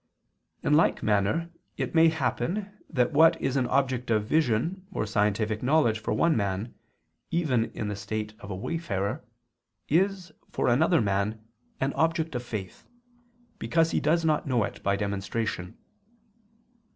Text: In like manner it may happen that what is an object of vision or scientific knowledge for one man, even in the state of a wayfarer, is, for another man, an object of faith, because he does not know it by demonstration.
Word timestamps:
In 0.63 0.73
like 0.73 1.03
manner 1.03 1.51
it 1.77 1.93
may 1.93 2.09
happen 2.09 2.75
that 2.89 3.13
what 3.13 3.39
is 3.39 3.55
an 3.55 3.67
object 3.67 4.09
of 4.09 4.25
vision 4.25 4.83
or 4.91 5.05
scientific 5.05 5.61
knowledge 5.61 5.99
for 5.99 6.11
one 6.11 6.35
man, 6.35 6.73
even 7.29 7.65
in 7.73 7.87
the 7.87 7.95
state 7.95 8.33
of 8.39 8.49
a 8.49 8.55
wayfarer, 8.55 9.23
is, 9.87 10.31
for 10.49 10.69
another 10.69 11.01
man, 11.01 11.45
an 11.79 11.93
object 11.93 12.33
of 12.33 12.41
faith, 12.41 12.87
because 13.59 13.91
he 13.91 13.99
does 13.99 14.25
not 14.25 14.47
know 14.47 14.63
it 14.63 14.81
by 14.81 14.95
demonstration. 14.95 15.77